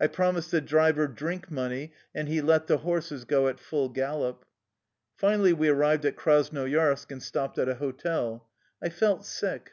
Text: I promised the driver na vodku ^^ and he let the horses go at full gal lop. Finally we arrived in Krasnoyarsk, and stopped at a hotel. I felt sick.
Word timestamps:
I 0.00 0.06
promised 0.06 0.50
the 0.50 0.62
driver 0.62 1.06
na 1.06 1.12
vodku 1.14 1.50
^^ 1.52 1.90
and 2.14 2.26
he 2.26 2.40
let 2.40 2.68
the 2.68 2.78
horses 2.78 3.26
go 3.26 3.48
at 3.48 3.60
full 3.60 3.90
gal 3.90 4.20
lop. 4.20 4.44
Finally 5.14 5.52
we 5.52 5.68
arrived 5.68 6.06
in 6.06 6.14
Krasnoyarsk, 6.14 7.12
and 7.12 7.22
stopped 7.22 7.58
at 7.58 7.68
a 7.68 7.74
hotel. 7.74 8.48
I 8.82 8.88
felt 8.88 9.26
sick. 9.26 9.72